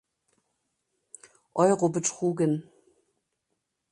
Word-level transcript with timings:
Euro 1.53 1.89
betrugen. 1.91 2.63